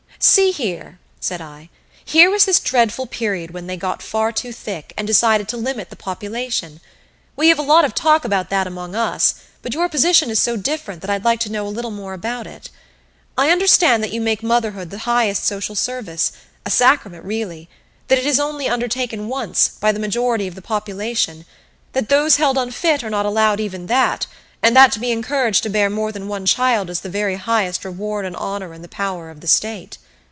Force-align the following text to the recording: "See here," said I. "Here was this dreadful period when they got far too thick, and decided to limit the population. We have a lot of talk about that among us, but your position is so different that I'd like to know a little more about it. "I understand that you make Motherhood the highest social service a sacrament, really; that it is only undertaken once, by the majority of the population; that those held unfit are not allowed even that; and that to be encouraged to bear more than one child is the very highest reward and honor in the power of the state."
"See 0.23 0.51
here," 0.51 0.99
said 1.19 1.41
I. 1.41 1.69
"Here 2.05 2.29
was 2.29 2.45
this 2.45 2.59
dreadful 2.59 3.07
period 3.07 3.49
when 3.55 3.65
they 3.65 3.75
got 3.75 4.03
far 4.03 4.31
too 4.31 4.51
thick, 4.53 4.93
and 4.95 5.07
decided 5.07 5.47
to 5.47 5.57
limit 5.57 5.89
the 5.89 5.95
population. 5.95 6.79
We 7.35 7.49
have 7.49 7.57
a 7.57 7.63
lot 7.63 7.85
of 7.85 7.95
talk 7.95 8.23
about 8.23 8.51
that 8.51 8.67
among 8.67 8.93
us, 8.93 9.33
but 9.63 9.73
your 9.73 9.89
position 9.89 10.29
is 10.29 10.37
so 10.39 10.57
different 10.57 11.01
that 11.01 11.09
I'd 11.09 11.25
like 11.25 11.39
to 11.39 11.51
know 11.51 11.65
a 11.65 11.73
little 11.73 11.89
more 11.89 12.13
about 12.13 12.45
it. 12.45 12.69
"I 13.35 13.49
understand 13.49 14.03
that 14.03 14.11
you 14.13 14.21
make 14.21 14.43
Motherhood 14.43 14.91
the 14.91 14.99
highest 15.09 15.43
social 15.43 15.73
service 15.73 16.31
a 16.67 16.69
sacrament, 16.69 17.25
really; 17.25 17.67
that 18.07 18.19
it 18.19 18.25
is 18.27 18.39
only 18.39 18.69
undertaken 18.69 19.27
once, 19.27 19.69
by 19.69 19.91
the 19.91 19.99
majority 19.99 20.45
of 20.47 20.53
the 20.53 20.61
population; 20.61 21.45
that 21.93 22.09
those 22.09 22.35
held 22.35 22.59
unfit 22.59 23.03
are 23.03 23.09
not 23.09 23.25
allowed 23.25 23.59
even 23.59 23.87
that; 23.87 24.27
and 24.61 24.75
that 24.75 24.91
to 24.91 24.99
be 24.99 25.09
encouraged 25.11 25.63
to 25.63 25.69
bear 25.71 25.89
more 25.89 26.11
than 26.11 26.27
one 26.27 26.45
child 26.45 26.91
is 26.91 26.99
the 26.99 27.09
very 27.09 27.37
highest 27.37 27.83
reward 27.83 28.23
and 28.23 28.35
honor 28.35 28.71
in 28.71 28.83
the 28.83 28.87
power 28.87 29.31
of 29.31 29.41
the 29.41 29.47
state." 29.47 29.97